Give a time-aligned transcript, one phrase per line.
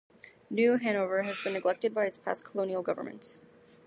[0.49, 3.37] New Hanover had been neglected by its past colonial governments.